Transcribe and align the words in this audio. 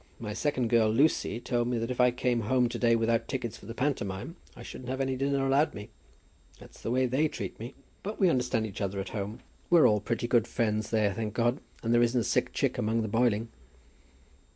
My 0.19 0.33
second 0.33 0.69
girl, 0.71 0.89
Lucy, 0.89 1.39
told 1.39 1.67
me 1.67 1.77
that 1.77 1.91
if 1.91 2.01
I 2.01 2.09
came 2.09 2.39
home 2.41 2.67
to 2.69 2.79
day 2.79 2.95
without 2.95 3.27
tickets 3.27 3.55
for 3.55 3.67
the 3.67 3.75
pantomime 3.75 4.35
I 4.57 4.63
shouldn't 4.63 4.89
have 4.89 4.99
any 4.99 5.15
dinner 5.15 5.45
allowed 5.45 5.75
me. 5.75 5.89
That's 6.57 6.81
the 6.81 6.89
way 6.89 7.05
they 7.05 7.27
treat 7.27 7.59
me. 7.59 7.75
But 8.01 8.19
we 8.19 8.27
understand 8.27 8.65
each 8.65 8.81
other 8.81 8.99
at 8.99 9.09
home. 9.09 9.41
We're 9.69 9.87
all 9.87 9.99
pretty 9.99 10.27
good 10.27 10.47
friends 10.47 10.89
there, 10.89 11.13
thank 11.13 11.35
God. 11.35 11.59
And 11.83 11.93
there 11.93 12.01
isn't 12.01 12.19
a 12.21 12.23
sick 12.23 12.51
chick 12.51 12.79
among 12.79 13.03
the 13.03 13.07
boiling." 13.09 13.49